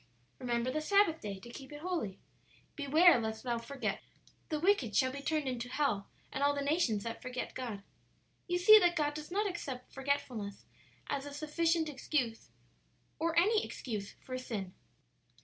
"'Remember 0.39 0.71
the 0.71 0.81
Sabbath 0.81 1.21
day, 1.21 1.39
to 1.41 1.51
keep 1.51 1.71
it 1.71 1.81
holy.' 1.81 2.17
"'Beware 2.75 3.19
lest 3.19 3.43
thou 3.43 3.59
forget 3.59 4.01
the 4.49 4.55
Lord.' 4.55 4.63
"'The 4.63 4.67
wicked 4.67 4.95
shall 4.95 5.11
be 5.11 5.21
turned 5.21 5.47
into 5.47 5.69
hell, 5.69 6.09
and 6.31 6.41
all 6.43 6.55
the 6.55 6.63
nations 6.63 7.03
that 7.03 7.21
forget 7.21 7.53
God.' 7.53 7.83
"You 8.47 8.57
see 8.57 8.79
that 8.79 8.95
God 8.95 9.13
does 9.13 9.29
not 9.29 9.47
accept 9.47 9.93
forgetfulness 9.93 10.65
as 11.05 11.27
a 11.27 11.33
sufficient 11.35 11.87
excuse, 11.87 12.49
or 13.19 13.37
any 13.37 13.63
excuse 13.63 14.15
for 14.25 14.35
sin." 14.39 14.73